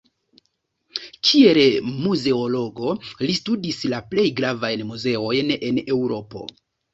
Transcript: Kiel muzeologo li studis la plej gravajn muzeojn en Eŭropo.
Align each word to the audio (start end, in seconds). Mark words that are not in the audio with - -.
Kiel 1.27 1.59
muzeologo 2.05 2.95
li 3.25 3.35
studis 3.41 3.83
la 3.95 4.01
plej 4.15 4.25
gravajn 4.41 4.83
muzeojn 4.95 5.55
en 5.71 5.79
Eŭropo. 5.85 6.45